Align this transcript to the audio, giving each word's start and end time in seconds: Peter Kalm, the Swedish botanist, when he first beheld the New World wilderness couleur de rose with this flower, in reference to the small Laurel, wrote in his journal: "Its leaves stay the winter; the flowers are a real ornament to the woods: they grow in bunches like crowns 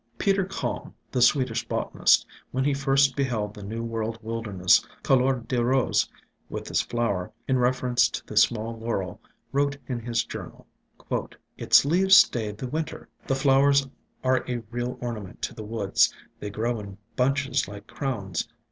Peter 0.17 0.43
Kalm, 0.43 0.95
the 1.11 1.21
Swedish 1.21 1.67
botanist, 1.67 2.25
when 2.49 2.63
he 2.65 2.73
first 2.73 3.15
beheld 3.15 3.53
the 3.53 3.61
New 3.61 3.83
World 3.83 4.17
wilderness 4.23 4.83
couleur 5.03 5.43
de 5.47 5.63
rose 5.63 6.09
with 6.49 6.65
this 6.65 6.81
flower, 6.81 7.31
in 7.47 7.59
reference 7.59 8.09
to 8.09 8.25
the 8.25 8.35
small 8.35 8.79
Laurel, 8.79 9.21
wrote 9.51 9.77
in 9.85 9.99
his 9.99 10.23
journal: 10.23 10.65
"Its 11.55 11.85
leaves 11.85 12.15
stay 12.15 12.51
the 12.51 12.65
winter; 12.65 13.09
the 13.27 13.35
flowers 13.35 13.87
are 14.23 14.43
a 14.49 14.63
real 14.71 14.97
ornament 15.01 15.39
to 15.43 15.53
the 15.53 15.61
woods: 15.63 16.11
they 16.39 16.49
grow 16.49 16.79
in 16.79 16.97
bunches 17.15 17.67
like 17.67 17.85
crowns 17.85 18.47